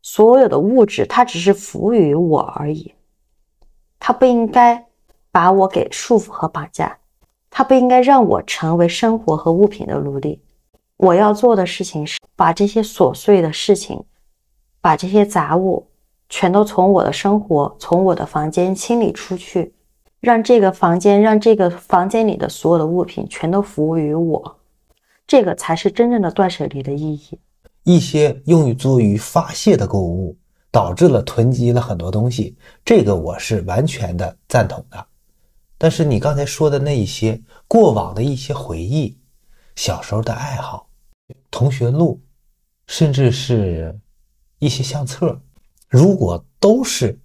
[0.00, 2.94] 所有的物质，它只是服务于我而已。
[3.98, 4.86] 它不应该
[5.30, 6.98] 把我给束缚和绑架，
[7.50, 10.40] 它不应该让我成为生活和物品的奴隶。
[10.96, 14.02] 我要做的事情是把这些琐碎的事情，
[14.84, 15.86] 把这些杂物
[16.28, 19.72] 全都从我的生活、从我的房间清理出去。
[20.20, 24.58] 让这个房间，让这个房间里的所有的物品全都服务于我，
[25.26, 27.38] 这个才是真正的断舍离的意义。
[27.84, 30.36] 一些用于作于发泄的购物，
[30.70, 35.06] 导致了囤积了很多东西，这个我是完全的赞同的。
[35.78, 39.16] 但是你刚才说的那一些过往的一些回忆，
[39.76, 40.86] 小时候的爱好，
[41.50, 42.20] 同学录，
[42.86, 43.98] 甚至是
[44.64, 45.40] 一些相册，
[45.88, 47.18] 如果都是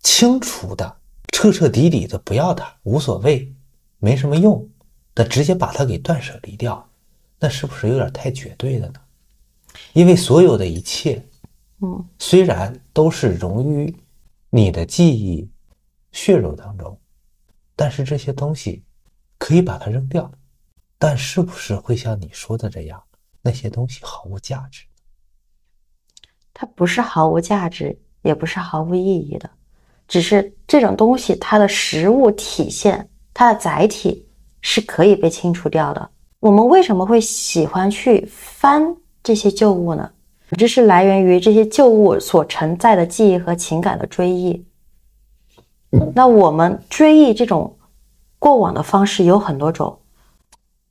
[0.00, 0.98] 清除的。
[1.32, 3.54] 彻彻底底的不要它，无所谓，
[3.98, 4.68] 没什么用
[5.14, 6.86] 的，直接把它给断舍离掉，
[7.38, 9.00] 那是不是有点太绝对了呢？
[9.92, 11.24] 因为所有的一切
[11.78, 13.96] 嗯，虽然都是融于
[14.50, 15.48] 你的记忆、
[16.10, 16.98] 血肉当中，
[17.76, 18.82] 但是这些东西
[19.38, 20.30] 可以把它扔掉，
[20.98, 23.02] 但是不是会像你说的这样，
[23.40, 24.84] 那些东西毫无价值？
[26.60, 29.48] 它不是毫无价值，也不是毫无意义的，
[30.06, 34.26] 只是这种东西它的实物体现，它的载体
[34.60, 36.10] 是可以被清除掉的。
[36.38, 40.10] 我们为什么会喜欢去翻这些旧物呢？
[40.58, 44.62] 这是来源于这些旧物所承载的记忆和情感的追忆。
[46.14, 47.74] 那我们追忆这种
[48.38, 49.98] 过往的方式有很多种，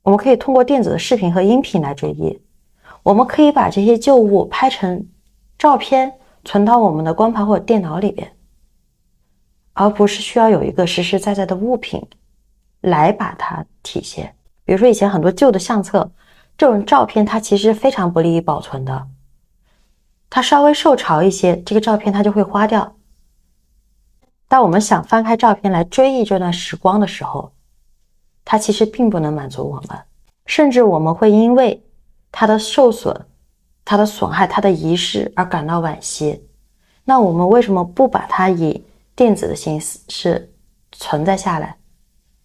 [0.01, 2.41] 我们可以通过电子的视频和音频来追忆，
[3.03, 5.05] 我们可以把这些旧物拍成。
[5.59, 6.11] 照片
[6.45, 8.31] 存到我们的光盘或者电脑里边，
[9.73, 12.01] 而不是需要有一个实实在在的物品
[12.79, 14.33] 来把它体现。
[14.63, 16.09] 比如说以前很多旧的相册，
[16.57, 19.07] 这种照片它其实非常不利于保存的，
[20.29, 22.95] 它稍微受潮一些，这个照片它就会花掉。
[24.47, 27.51] 当我们想翻开照片来追忆这段时光的时候，
[28.45, 29.99] 它其实并不能满足我们，
[30.45, 31.83] 甚至我们会因为
[32.31, 33.25] 它的受损。
[33.89, 36.47] 它的损害，它的遗失而感到惋惜。
[37.03, 40.53] 那我们为什么不把它以电子的形式
[40.91, 41.75] 存在下来？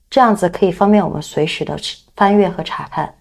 [0.08, 1.78] 这样子可以方便我们随时的
[2.16, 3.14] 翻阅和查看，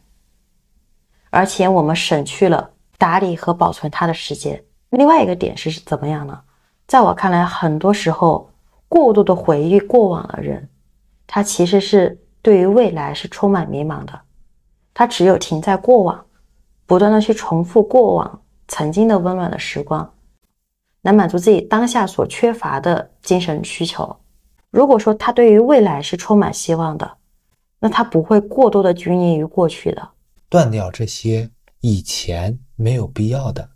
[1.31, 4.63] 而且我们省去了打理和保存它的时间。
[4.91, 6.39] 另外一个点是怎么样呢？
[6.87, 8.49] 在我看来，很多时候
[8.87, 10.69] 过度的回忆过往的人，
[11.27, 14.17] 他其实是对于未来是充满迷茫的。
[14.93, 16.25] 他只有停在过往。
[16.85, 20.13] 不断的去重复过往曾经的温暖的时光，
[21.01, 24.17] 来满足自己当下所缺乏的精神需求。
[24.69, 27.17] 如果说他对于未来是充满希望的，
[27.79, 30.09] 那他不会过多的拘泥于过去的。
[30.49, 31.49] 断掉这些
[31.81, 33.69] 以前没有必要的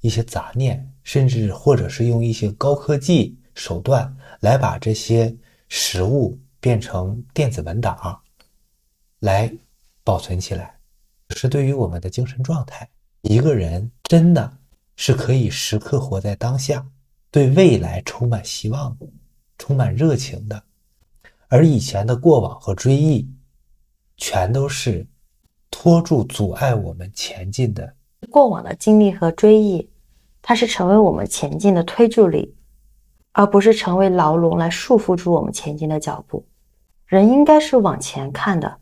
[0.00, 5.36] 一些杂念，甚至或者是用一些高科技手段来把这些
[5.68, 8.20] 实物变成电子文档，
[9.20, 9.52] 来
[10.02, 10.74] 保存起来。
[11.30, 12.88] 是对于我们的精神状态，
[13.22, 14.58] 一个人真的
[14.96, 16.86] 是可以时刻活在当下，
[17.30, 18.96] 对未来充满希望、
[19.58, 20.62] 充满热情的。
[21.48, 23.28] 而以前的过往和追忆，
[24.16, 25.06] 全都是
[25.70, 27.94] 拖住、阻碍我们前进的。
[28.30, 29.88] 过往的经历和追忆，
[30.42, 32.54] 它是成为我们前进的推助力，
[33.32, 36.46] 而不是成为牢笼来束缚住我们前进的脚步。
[37.06, 38.78] 人应该是往前看的，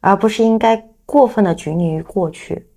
[0.00, 0.87] 而不是应该。
[1.10, 2.68] 过分的拘泥于过去，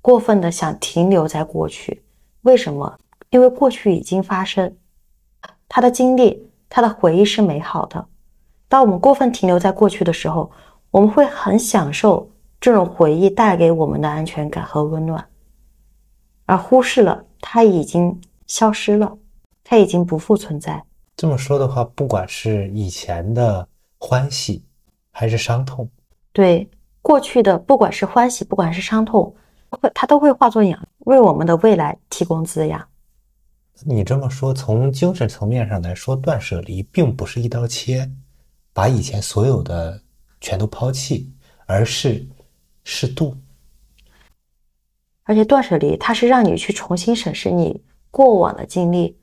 [0.00, 2.02] 过分的想停留在过去，
[2.40, 2.98] 为什么？
[3.30, 4.76] 因为过去已经发生，
[5.68, 8.04] 他的经历，他的回忆是美好的。
[8.68, 10.50] 当我们过分停留在过去的时候，
[10.90, 12.28] 我们会很享受
[12.60, 15.24] 这种回忆带给我们的安全感和温暖，
[16.46, 19.16] 而忽视了它已经消失了，
[19.62, 20.82] 它已经不复存在。
[21.16, 24.64] 这么说的话，不管是以前的欢喜，
[25.12, 25.88] 还是伤痛，
[26.32, 26.68] 对。
[27.02, 29.34] 过去的不管是欢喜，不管是伤痛，
[29.68, 32.88] 会它都会化作养，为我们的未来提供滋养。
[33.84, 38.08] 你这么说，从精神层面上来说，断舍离并不是一刀切，
[38.72, 40.00] 把以前所有的
[40.40, 41.32] 全都抛弃，
[41.66, 42.24] 而是
[42.84, 43.36] 适度。
[45.24, 49.18] 而且断舍离，它是让你去重新审视你过往的经历，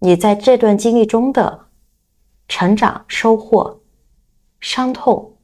[0.00, 1.66] 你在这段经历中的
[2.48, 3.80] 成长、收获、
[4.58, 5.36] 伤痛、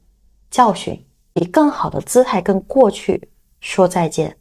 [0.51, 1.01] 教训。
[1.33, 4.37] 以更好的姿态跟过去说再见。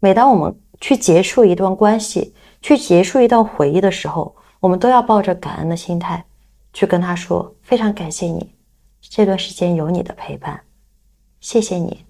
[0.00, 6.24] 每当我们去结束一段关系，去结束一段回忆的时候，我们都要抱着感恩的心态
[6.72, 8.54] 去跟他说：“非常感谢你
[9.00, 10.60] 这段时间有你的陪伴，
[11.40, 12.04] 谢谢你，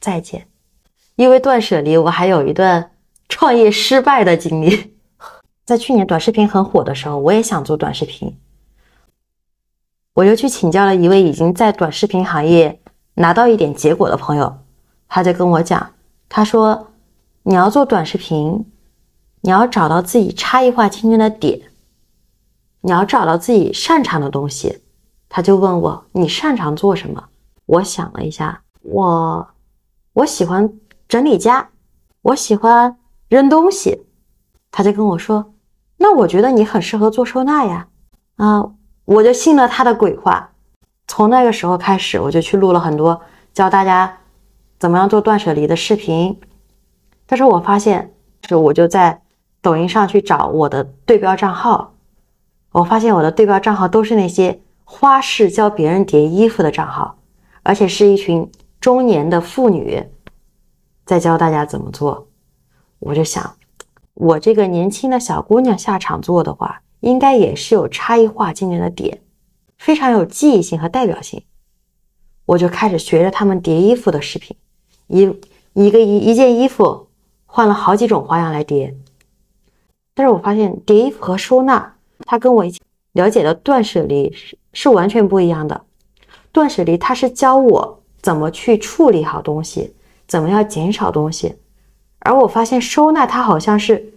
[0.00, 0.46] 再见。”
[1.16, 2.92] 因为断舍离，我还有一段
[3.28, 4.94] 创业失败的经历。
[5.64, 8.36] 在去年短视频很火的时候，我也想做短视频。
[10.14, 12.80] 我又去请教了一位已经在短视频行业
[13.14, 14.58] 拿到一点结果的朋友，
[15.08, 15.90] 他就跟我讲，
[16.28, 16.92] 他说
[17.42, 18.64] ：“你要做短视频，
[19.40, 21.60] 你要找到自己差异化竞争的点，
[22.80, 24.82] 你要找到自己擅长的东西。”
[25.28, 27.24] 他就问我：“你擅长做什么？”
[27.66, 29.48] 我想了一下，我
[30.12, 30.72] 我喜欢
[31.08, 31.70] 整理家，
[32.22, 32.96] 我喜欢
[33.28, 34.06] 扔东西。
[34.70, 35.54] 他就跟我说
[35.98, 37.88] ：“那我觉得你很适合做收纳呀。”
[38.38, 38.70] 啊。
[39.04, 40.52] 我就信了他的鬼话，
[41.06, 43.20] 从那个时候开始，我就去录了很多
[43.52, 44.18] 教大家
[44.78, 46.40] 怎么样做断舍离的视频。
[47.26, 48.14] 但是我发现，
[48.48, 49.22] 是我就在
[49.60, 51.94] 抖音上去找我的对标账号，
[52.72, 57.16] 我发现我的对标账号都是那些花式教别人叠衣服的账号，
[57.62, 60.06] 而且是一群中年的妇女
[61.04, 62.28] 在教大家怎么做。
[62.98, 63.56] 我就想，
[64.14, 69.20] 我这个年轻的小姑娘下场做的话，应该也是有差异化竞争的点，
[69.76, 71.42] 非常有记忆性和代表性。
[72.46, 74.56] 我就开始学着他们叠衣服的视频，
[75.08, 75.22] 一
[75.74, 77.08] 一个一一件衣服
[77.44, 78.96] 换了好几种花样来叠。
[80.14, 82.80] 但是我发现叠衣服和收纳，它跟我以前
[83.12, 85.84] 了解的断舍离是是完全不一样的。
[86.52, 89.92] 断舍离它是教我怎么去处理好东西，
[90.26, 91.56] 怎么样减少东西，
[92.20, 94.14] 而我发现收纳它好像是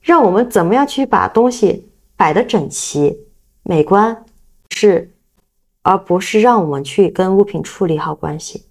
[0.00, 3.26] 让我们怎么样去把东西摆得整齐、
[3.62, 4.24] 美观，
[4.70, 5.10] 是。
[5.86, 8.64] 而不是让我们去跟物品处理好关系，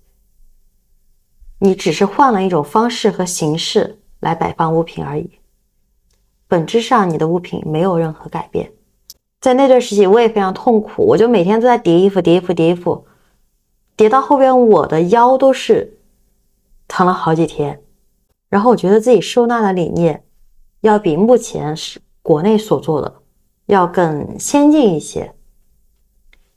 [1.60, 5.30] 你只是换了一种方式和形式来摆放物品而已，
[6.48, 8.72] 本质上你的物品没有任何改变。
[9.40, 13.06] 在那段时期，我也非常痛苦，我就每天都在叠衣服、叠衣服、叠衣服，
[13.96, 16.00] 叠到后边我的腰都是
[16.88, 17.80] 疼了好几天。
[18.50, 20.24] 然后我觉得自己收纳的理念
[20.82, 23.22] 要比目前是国内所做的
[23.66, 25.34] 要更先进一些。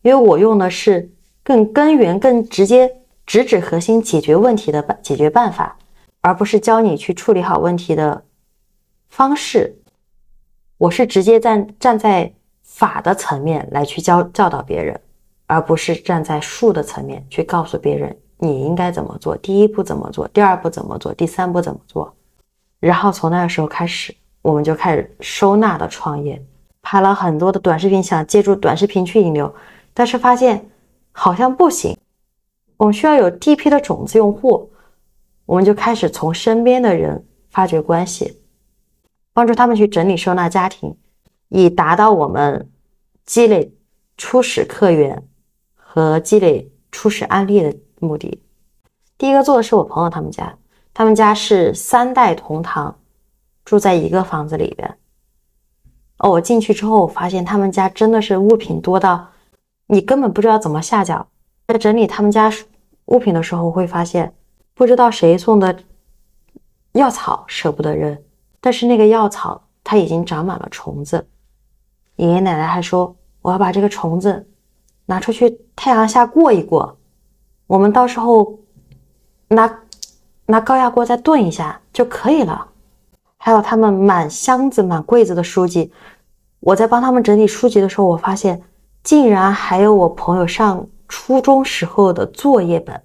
[0.03, 1.11] 因为我用的是
[1.43, 5.77] 更根源、更直接、直指核心解决问题的办解决办法，
[6.21, 8.25] 而不是教你去处理好问题的
[9.09, 9.77] 方式。
[10.79, 15.01] 我是直接站站在法的层面来去教教导别人，
[15.47, 22.15] 而不是站在术的层面去告诉别人你应该怎么做，第一步怎么做，第二步怎么做，第三步怎么做。
[22.79, 26.41] 然后从那个时候开始，我们就开始收纳的创业，
[26.89, 29.53] 拍了很多的短视频，想借助短视频去引流。
[29.93, 30.71] 但是发现
[31.11, 31.99] 好像不行，
[32.77, 34.71] 我们需要有第一批的种子用户，
[35.47, 38.41] 我们就开始从身边的人发掘关系，
[39.33, 40.97] 帮助他们去整理收纳家庭，
[41.49, 42.71] 以达到我们
[43.25, 43.75] 积累
[44.17, 45.21] 初始客源
[45.75, 48.41] 和积累初始案例的目的。
[49.19, 50.57] 第一个做的是我朋友他们家，
[50.95, 52.97] 他们家是三代同堂，
[53.65, 54.97] 住在一个房子里边。
[56.19, 59.29] 哦，我进去之后我发现他们家真的是物品多到。
[59.89, 61.27] 你根本不知道怎么下脚，
[61.69, 62.51] 在整理他们家
[63.05, 64.35] 物品的时候，会发现
[64.75, 65.79] 不知道谁送的
[66.93, 68.19] 药草舍不得扔，
[68.61, 71.29] 但是那个药草它已经长满了虫子。
[72.17, 74.49] 爷爷奶奶还说我要把这个虫子
[75.05, 76.99] 拿出去太阳下过一过，
[77.67, 78.59] 我们到时候
[79.49, 79.83] 拿
[80.47, 82.67] 拿高压锅再炖一下就可以了。
[83.47, 85.93] 还有他们满箱子满柜子的书籍，
[86.59, 88.61] 我在帮他们整理书籍的时候，我发现。
[89.05, 93.01] 竟然还有我朋友上初中时候的作业本，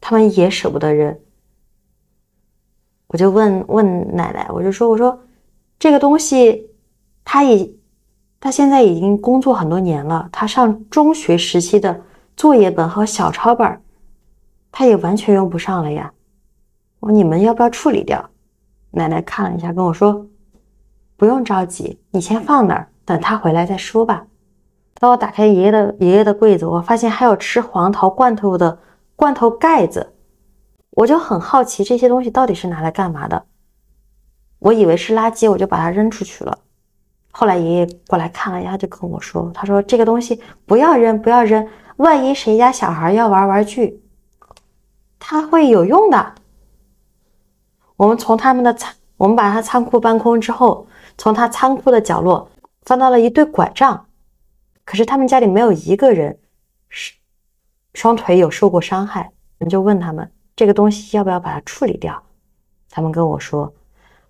[0.00, 1.14] 他们也舍不得扔。
[3.08, 5.20] 我就问问奶奶，我就说：“我说
[5.78, 6.70] 这个东西，
[7.22, 7.78] 他已
[8.40, 12.00] 他现在已经工作很多年了，他上中学时期的
[12.34, 13.78] 作业本和小抄本，
[14.72, 16.10] 他也完全用不上了呀。
[17.00, 18.26] 我你们要不要处理掉？”
[18.96, 20.26] 奶奶看了一下，跟我说
[21.18, 24.26] ：“不用着急，你先放那儿，等他回来再说吧。”
[24.98, 28.78] 当我打开爷爷的爷爷的柜子，我发现还有吃黄桃罐头的
[29.14, 30.14] 罐头盖子，
[30.92, 33.44] 我就很好奇这些东西到底是拿来干嘛的。
[34.60, 36.58] 我以为是垃圾，我就把它扔出去了。
[37.30, 44.02] 后来爷爷过来看了一下，就跟我说：“他说这个东西不要扔，不要扔，万一谁家小孩要玩玩具，
[45.18, 46.32] 他会有用的。”
[47.96, 52.48] 我们从他们的仓，我们把他仓库搬空之后，从他仓库的角落
[52.82, 54.06] 翻到了一对拐杖。
[54.84, 56.38] 可是他们家里没有一个人
[56.88, 57.14] 是
[57.94, 62.22] 双腿有受过伤害，我们就问他们这个东西要不要把它处理掉？
[62.90, 63.74] 他们跟我说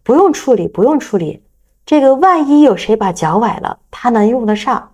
[0.03, 1.43] 不用处理，不用处理。
[1.85, 4.93] 这个万一有谁把脚崴了，他能用得上。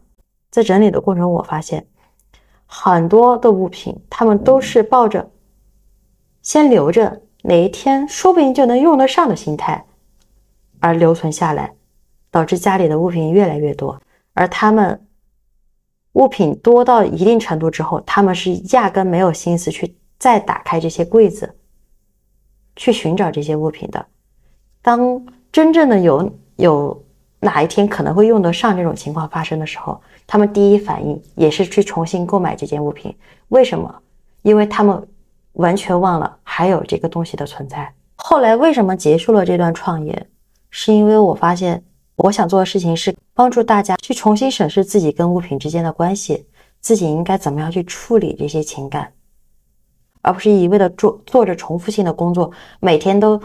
[0.51, 1.87] 在整理的过程中，我发现
[2.67, 5.31] 很多的物品，他们都是抱着
[6.43, 9.85] 先留着，哪一天说不定就能用得上的心态
[10.81, 11.73] 而留存下来，
[12.31, 14.01] 导致家里的物品越来越多，
[14.35, 15.07] 而他们。
[16.15, 21.57] 物品多到一定程度之后，他们是压根没有心思去再打开这些柜子，
[22.77, 24.05] 去寻找这些物品的。
[24.83, 27.05] 当真正的有有
[27.41, 33.17] 哪一天可能会用得上这种情况发生的时候，他们第一反应也是去重新购买这件物品。
[33.49, 34.03] 为什么？
[34.43, 35.09] 因为他们
[35.55, 37.93] 完全忘了还有这个东西的存在。
[38.17, 40.27] 后来为什么结束了这段创业？
[40.71, 41.83] 是因为我发现。
[42.17, 46.47] 我想做的事情是帮助大家去重新审视自己跟物品之间的关系，
[46.79, 49.11] 自己应该怎么样去处理这些情感，
[50.21, 53.41] 而不是一味的做做着重复性的工作，每天都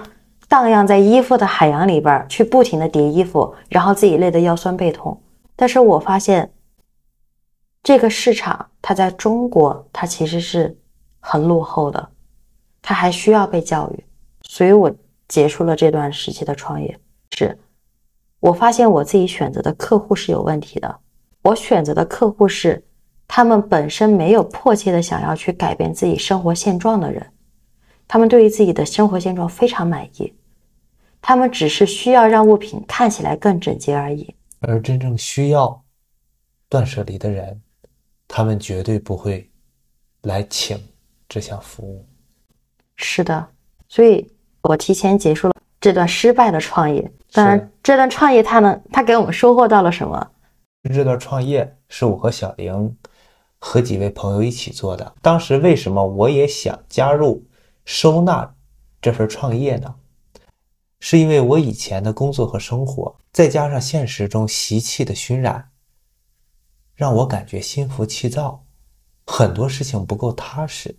[0.50, 5.20] 荡漾在衣服的海洋里边去不停的叠衣服，然后自己累得腰酸背痛。
[5.56, 6.52] 但是我发现
[7.82, 10.78] 这个市场它在中国它其实是
[11.30, 12.10] 很落后的，
[12.82, 14.06] 他还需要被教育，
[14.44, 14.90] 所以我
[15.28, 16.98] 结束了这段时期的创业，
[17.32, 17.60] 是
[18.40, 21.00] 我发现我自己选择的客户是有问题的。
[21.42, 22.82] 我选择的客户是
[23.28, 27.30] 他们本身没有迫切的想要去改变自己生活现状的人，
[28.08, 30.34] 他们对于自己的生活现状非常满意，
[31.22, 34.34] 他们只是需要让物品看起来更整洁而已。
[34.62, 35.84] 而真正需要
[36.70, 37.62] 断舍离的人，
[38.30, 39.50] 他们绝对不会
[40.22, 40.82] 来请
[41.28, 42.06] 这项服务。
[42.96, 43.48] 是的，
[43.88, 44.30] 所以
[44.62, 47.12] 我提前结束了这段失败的创业。
[47.32, 50.32] 当然，这段创业它能，它给我们收获到了什么？
[50.94, 52.98] 这段创业是我和小玲
[53.60, 55.14] 和几位朋友一起做的。
[55.22, 57.46] 当时为什么我也想加入
[57.84, 58.56] 收纳
[59.02, 59.96] 这份创业呢？
[61.00, 65.70] 是因为我以前的工作和生活，再加上现实中习气的熏染，
[66.96, 68.64] 让我感觉心浮气躁，
[69.28, 70.98] 很多事情不够踏实，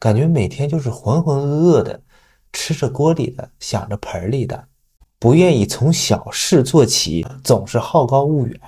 [0.00, 2.02] 感觉每天就是浑浑噩噩的，
[2.54, 4.66] 吃着锅里的，想着盆里的，
[5.18, 8.58] 不愿意从小事做起，总是好高骛远。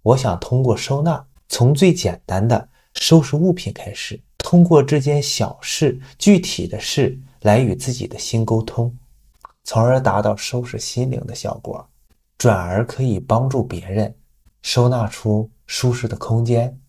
[0.00, 8.96] 我想通过收纳，从最简单的收拾物品开始，通过这件小事、具体的事来与自己的心沟通。
[9.64, 11.86] 从而达到收拾心灵的效果，
[12.38, 14.16] 转而可以帮助别人
[14.62, 16.80] 收纳出舒适的空间，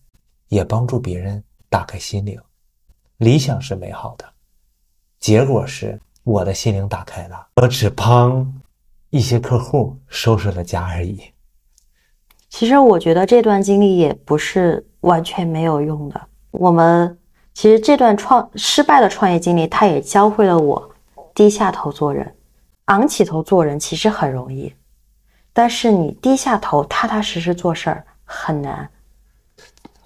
[0.48, 2.40] 也帮助别人打开心灵。
[3.22, 4.24] 理想是美好的，
[5.20, 8.52] 结果是我的心灵打开了，我只帮
[9.10, 11.22] 一些客户收拾了家而已。
[12.48, 16.20] 其实我觉得这段经历也不是完全没有用的。
[16.50, 17.16] 我们
[17.54, 20.90] 其实这段创失败的创业经历，它也教会了我
[21.32, 22.34] 低下头做人。
[22.86, 24.74] 昂起头做人其实很容易，
[25.52, 28.90] 但是你低下头踏踏实实做事儿很难。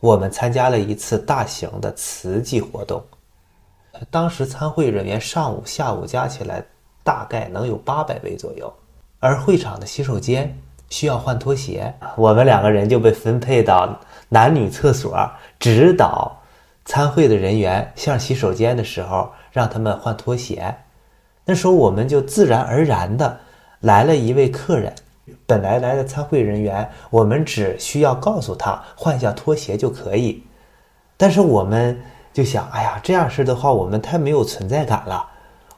[0.01, 3.03] 我们参加了一次大型的慈济活动，
[4.11, 6.63] 当时参会人员上午、下午加起来
[7.03, 8.73] 大概能有八百位左右，
[9.21, 10.57] 而会场的洗手间
[10.91, 15.29] 需要换拖鞋，我们两个人就被分配到男女厕所，
[15.59, 16.41] 指导
[16.85, 20.77] 参会的人员上洗手间的时候让他们换拖鞋。
[21.45, 23.41] 那时候我们就自然而然的
[23.81, 24.93] 来了一位客人，
[25.47, 30.43] 本来来的参会人员，我们只需要告诉他换下拖鞋就可以。
[31.17, 32.01] 但是我们
[32.33, 35.27] 就想，哎呀，这样式的话我们太没有存在感了。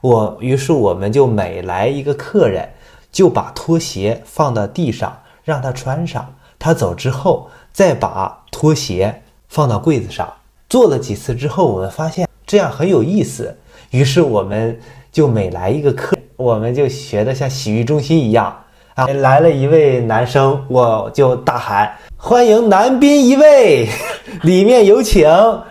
[0.01, 2.69] 我于是我们就每来一个客人，
[3.11, 10.31] 就把拖鞋放到地上让他穿上，他走之后再把拖鞋放到柜子上。
[10.69, 13.57] 做了几次之后，我们发现这样很有意思，
[13.91, 14.79] 于是我们。
[15.11, 18.55] 就每来一个客，我们就学的像洗浴中心一样
[18.99, 19.07] 啊！
[19.07, 23.87] 来了一位男生，我就大喊：“欢迎男宾一位，
[24.43, 25.27] 里面有请。”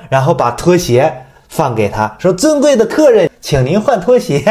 [0.09, 1.12] 然后把拖鞋
[1.49, 4.43] 放给他，说：“尊贵的客人，请您换拖鞋。”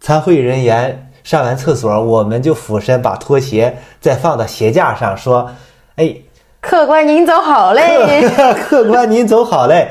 [0.00, 5.50] 参会人员上完厕所，我们就俯身把拖鞋再放到鞋架上，说
[5.96, 6.14] ：“哎，
[6.60, 9.88] 客官您走好嘞，客官您走好嘞。”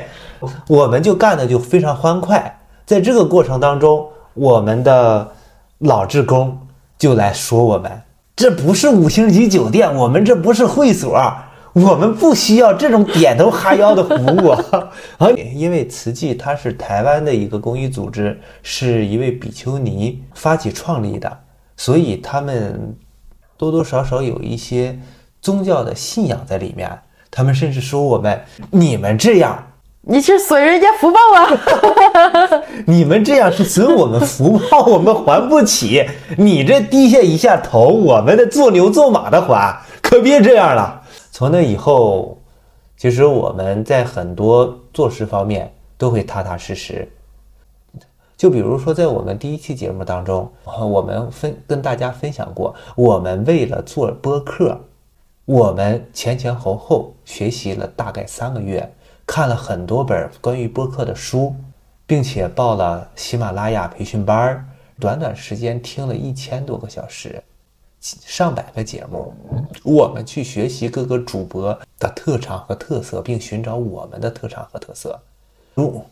[0.68, 4.06] 我们就干的就非常欢快，在这个过程当中。
[4.34, 5.30] 我们的
[5.78, 6.58] 老职工
[6.98, 8.02] 就来说我们，
[8.36, 11.16] 这不是五星级酒店，我们这不是会所，
[11.72, 14.48] 我们不需要这种点头哈腰的服务
[15.18, 15.30] 啊！
[15.54, 21.38] 因为慈济它是台湾的一个公益组织，是一位比丘尼发起创立的，
[21.76, 22.96] 所以他们
[23.56, 24.98] 多多少少有一些
[25.40, 26.90] 宗教的信仰在里面。
[27.30, 29.64] 他们甚至说我们，你们这样。
[30.06, 32.62] 你是损人家福报啊！
[32.86, 36.06] 你们这样是损我们福报，我们还不起。
[36.36, 41.00] 你这低下一下头，我们的做牛做马的还，可别这样了。
[41.32, 42.36] 从那以后，
[42.98, 47.10] 其实我们在很多做事方面都会踏踏实实。
[48.36, 54.78] 就比如说，在我们第一期节目当中，我们分跟大家分享过，我们为了做播客，
[55.46, 58.94] 我们前前后后学习了大概三个月。
[59.26, 61.54] 看了很多本关于播客的书，
[62.06, 64.64] 并且报了喜马拉雅培训班儿，
[65.00, 67.42] 短短时间听了一千多个小时，
[68.00, 69.32] 上百个节目。
[69.82, 75.18] 我们去学习各个主播的特长和特色，并寻找我们的特长和特色。
[75.74, 76.04] 如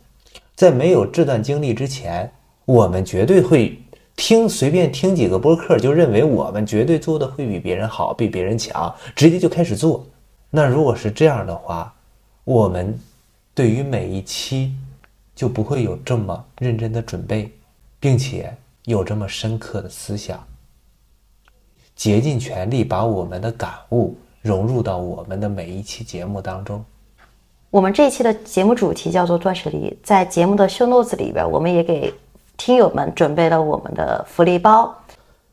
[0.57, 2.31] 在没有这段经历之前，
[2.65, 3.79] 我们绝对会
[4.17, 10.05] 听随便听几个播客，就认为我们绝对做的会比别人好，比别人强，直接就开始做。
[10.51, 11.95] 那如果是这样的话，
[12.45, 12.99] 我们
[13.55, 14.75] 对于每一期
[15.35, 17.53] 就不会有这么认真的准备，
[18.01, 20.43] 并且有这么深刻的思想，
[21.95, 26.85] 竭尽全力把我们的感悟融入到我们的每一期节目当中。
[27.71, 32.13] 我们这一期的节目主题叫做“断舍离”，在节目的 show notes 里边，我们也给。
[32.59, 34.95] 听友们准备了我们的福利包。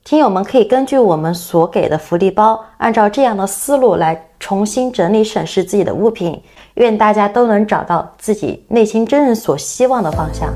[0.04, 6.40] 听友们可以根据我们所给的福利包，按照这样的思路来重新整理审视自己的物品。
[6.80, 10.54] 愿大家都能找到自己内心真正所希望的方向。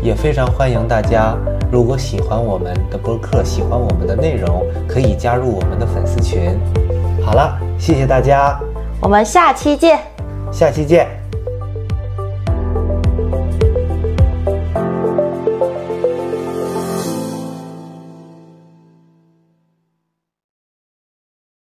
[0.00, 1.36] 也非常欢迎大家，
[1.70, 6.58] 如果喜欢我们的播客，喜欢我们的内容，可以加入我们的粉丝群。
[7.24, 8.56] 好了，谢谢大家，
[9.00, 9.98] 我们下期见。
[10.52, 11.21] 下期见。